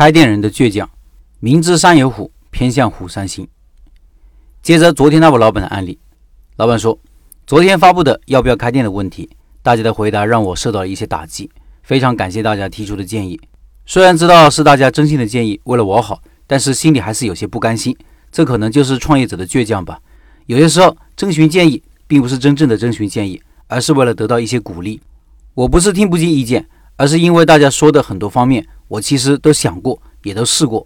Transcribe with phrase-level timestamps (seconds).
[0.00, 0.88] 开店人的倔强，
[1.40, 3.46] 明知山有虎，偏向虎山行。
[4.62, 5.98] 接着昨天那位老板的案例，
[6.56, 6.98] 老板说，
[7.46, 9.28] 昨天发布的要不要开店的问题，
[9.60, 11.50] 大家的回答让我受到了一些打击。
[11.82, 13.38] 非常感谢大家提出的建议，
[13.84, 17.94] 虽然知道是大家真心的建议，为了我好，但是心里还是有些不甘心。
[18.32, 20.00] 这可能就是创业者的倔强吧。
[20.46, 24.98] 有些时候征询建议，并不是真正的征询建议，而是为了得到一些鼓励。
[25.52, 28.66] 我不是听不进意见，而是因为大家说的很多方面。
[28.90, 30.84] 我其实都想过，也都试过。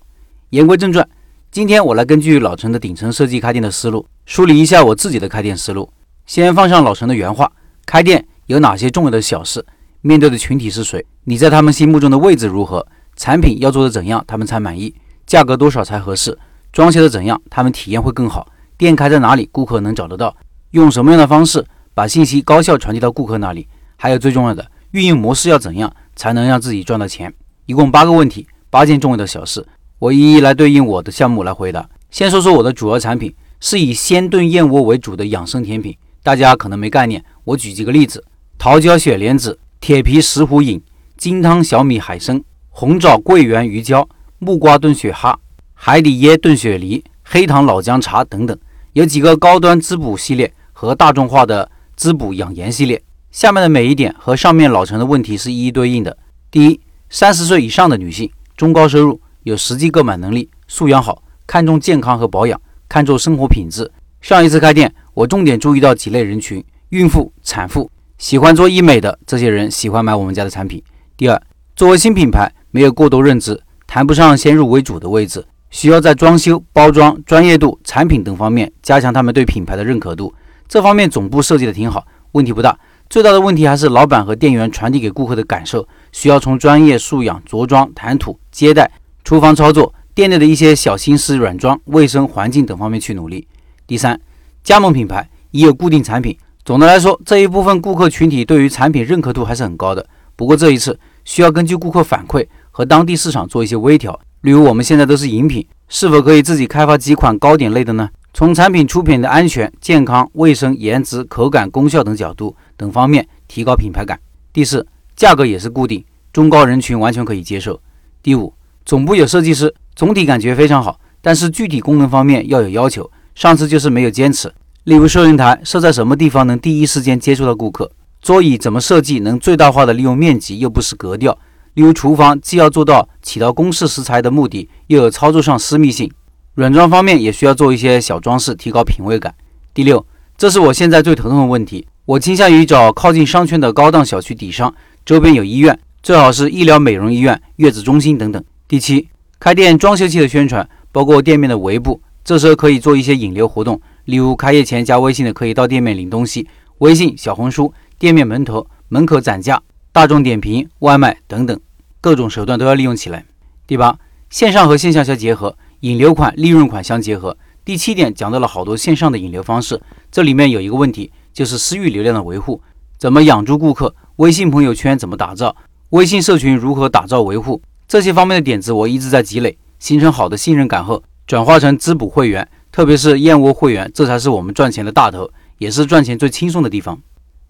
[0.50, 1.08] 言归正传，
[1.50, 5.90] 今天我来根据老陈的顶层设计开店的思路，梳理一下我自己的开店思路。
[6.26, 7.50] 先放上老陈的原话：
[7.86, 9.64] 开店有哪些重要的小事？
[10.02, 11.02] 面对的群体是谁？
[11.24, 12.86] 你在他们心目中的位置如何？
[13.16, 14.94] 产品要做的怎样，他们才满意？
[15.24, 16.38] 价格多少才合适？
[16.74, 18.46] 装修的怎样，他们体验会更好？
[18.76, 20.36] 店开在哪里，顾客能找得到？
[20.72, 21.64] 用什么样的方式
[21.94, 23.66] 把信息高效传递到顾客那里？
[23.96, 27.32] 还有最重要的，运营模式要怎样才能让自己赚到钱？
[27.66, 29.66] 一共八个问题，八件重要的小事，
[29.98, 31.88] 我一一来对应我的项目来回答。
[32.10, 37.24] 先说说我的主要产品，是以鲜炖燕窝为主的养生甜品，大家可能没概念。
[37.44, 38.22] 我举几个例子：
[38.58, 40.82] 桃胶雪莲子、铁皮石斛饮、
[41.16, 44.06] 金汤小米海参、红枣桂圆鱼胶、
[44.38, 45.38] 木瓜炖雪蛤、
[45.72, 48.56] 海底椰炖雪梨、黑糖老姜茶等等。
[48.92, 53.02] 有几个高端滋补系列和大众化的滋补养颜系列。
[53.30, 56.18] 下面的每一点和上面老陈的问题是一一对应的。
[56.50, 56.78] 第一。
[57.14, 63.88] 三十岁以上的女性，中高收入，有实际购买能力，素养好，看重健康和保养，看重生活品质。
[64.20, 67.88] 上一次开店，我重点注意到几类人群：孕妇、产妇，
[68.18, 70.82] 喜欢做医美的这些人喜欢买我们家的产品。
[71.16, 71.40] 第二，
[71.76, 80.34] 作为新品牌，没有过多认知，谈不上先入为主的位置，需要在装修、包装、专业度、产品等方面加强他们对品牌的认可度。
[80.66, 82.76] 这方面总部设计的挺好，问题不大。
[83.10, 88.90] 最大的问题还是老板和店员传递给顾客的感受，需要从专业素养、着装、谈吐、接待、
[89.22, 93.46] 厨房操作、店内的一些小心思、软装、卫生环境等方面去努力。
[93.86, 94.20] 第三，
[94.64, 100.04] 加盟品牌已有固定产品，总的来说这一部分顾客群体对于产品认可度还是很高的。
[100.34, 108.08] 不过这一次需要根据顾客反馈和当地市场做一些微调，例如我们现在都是饮品，是否可以自己开发几款糕点类的呢？
[108.32, 114.18] 从产品出品的安全、健康、卫生、颜值、口感、功效等角度等方面提高品牌感。
[114.52, 114.86] 第四，
[115.16, 117.80] 价格也是固定，中高人群完全可以接受。
[118.22, 118.54] 第五，
[118.84, 123.10] 总部有设计师，总体感觉非常好，但是具体功能方面要有要求。
[123.34, 124.52] 上次就是没有坚持，
[124.84, 127.90] 例如收银台设在什么地方能第一时间接触到顾客，
[128.22, 131.36] 桌椅怎么设计能最大化的利用面积又不失格调。
[131.74, 136.08] 例如厨房既要做到起到公示食材的目的，又有操作上私密性。
[136.54, 139.34] 软装方面也需要做一些小装饰，提高品味感。
[139.74, 140.06] 第六，
[140.38, 144.74] 这是我现在最头痛的问题，我倾向于找靠近商圈的高档小区底商，
[145.06, 148.44] 周边有医院，最好是医疗美容医院、月子中心等等。
[148.68, 149.08] 第七，
[149.40, 156.46] 开店装修期的宣传，包括店面的围布，这时候可以做一些引流活动，例如开业前加微信的可以到店面领东西，
[156.80, 161.58] 微信、小红书、店面门头、门口展架、大众点评、外卖等等，
[162.02, 163.24] 各种手段都要利用起来。
[163.66, 163.98] 第八，
[164.28, 165.56] 线上和线下相结合。
[165.80, 167.36] 引流款、利润款相结合。
[167.62, 172.62] 第七点讲到了好多线上的引流方式，这里面有一个问题，就是私域流量的维护，
[172.96, 173.94] 怎么养猪顾客？
[174.16, 175.54] 微信朋友圈怎么打造？
[175.90, 177.60] 微信社群如何打造维护？
[177.88, 185.28] 这些方面的点子我一直在积累，形成好的信任感后，转化成滋补会员，特别是燕窝会员，这才是我们赚钱的大头，
[185.58, 186.96] 也是赚钱最轻松的地方。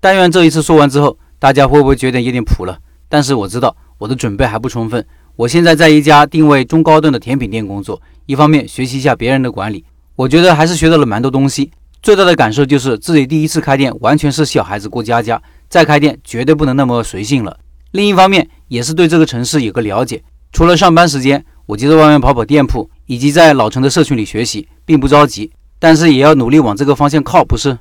[0.00, 2.78] 但愿这一次说完之后，大家会不会觉得有点普了？
[3.10, 5.04] 但是我知道我的准备还不充分。
[5.36, 8.00] 我现在在一家定位中高端的甜品店工作。
[8.26, 9.84] 一方面学习一下别人的管理，
[10.16, 11.70] 我觉得还是学到了蛮多东西。
[12.04, 17.58] 最大的感受就是自己第一次开店完全是小孩子过家家，再开店绝对不能那么随性了。
[17.92, 20.22] 另一方面也是对这个城市有个了解。
[20.52, 27.78] 除了上班时间，我就在外面跑跑店铺，以及在老城的社群里学习，并不着急，但是也要努力往这个方向靠，不是？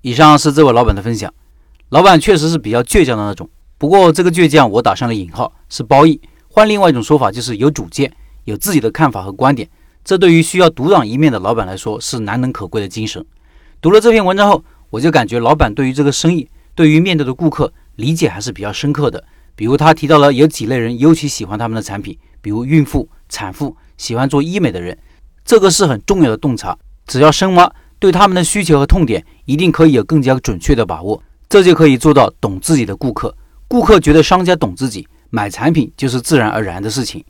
[0.00, 1.32] 以上是这位老板的分享，
[1.90, 6.20] 老板确实是比较倔强的那种，不过这个倔强我打上了引号，是褒义。
[6.48, 8.12] 换另外一种说法就是有主见。
[8.46, 9.70] 有自己的看法和观点，
[10.04, 13.24] 这对于需要独当一面的老板来说是难能可贵的精神。
[13.80, 19.22] 读了这篇文章后，我就感觉老板对于这个生意，对于面对的顾客理解还是比较深刻的。
[19.54, 24.96] 比如他提到了有几类人尤其喜欢他们的产品，比如孕妇、产妇、喜欢做医美的人，
[25.44, 26.76] 这个是很重要的洞察。
[27.06, 33.34] 只要深挖，对他们的需求和痛点，一定可以有更加准确的把握，这就可以做到懂自己的顾客。
[33.68, 37.24] 顾客觉得商家懂自己，买产品就是自然而然的事情。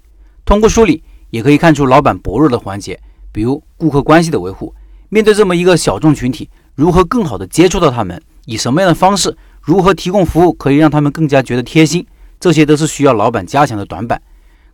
[0.44, 3.00] 通过梳理，也可以看出老板薄弱的环节，
[3.32, 4.72] 比如顾客关系的维护。
[5.08, 8.22] 面对这么一个小众群体，如何更好的接触到他们？
[8.44, 9.34] 以什么样的方式？
[9.62, 12.06] 如何提供服务可以让他们更加觉得贴心？
[12.38, 14.20] 这些都是需要老板加强的短板。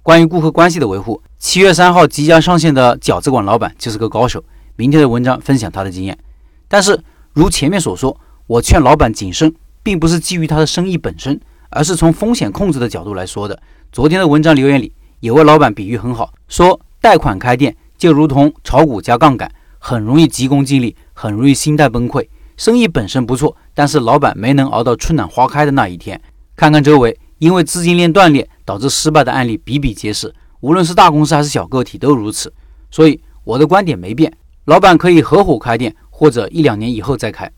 [0.03, 4.43] 关于顾客关系的维护，七月三号即将上线的饺子馆老板就是个高手。
[4.75, 6.19] 明天的文章分享他的经验。
[6.67, 6.99] 但是
[7.33, 11.39] 如前面所说，我劝老板谨慎，并不是基于他的生意本身，
[11.71, 13.61] 而是从风险控制的角度来说的。
[13.93, 19.51] 昨天的文章留言里有位老板比喻很好，说贷款开店就如同炒股加杠杆，
[19.81, 22.25] 很容易急功近利，很容易心态崩溃。
[22.57, 26.21] 生意本身不错，但是老板没能熬到春暖花开的那一天。
[26.55, 32.53] 看看周围，因为资金链断裂导致失败的案例比比皆是，无论是大公司还是小个体都如此。
[32.89, 34.33] 所以我的观点没变，
[34.67, 37.51] 老板可以合伙开店，或者一两年以后再开。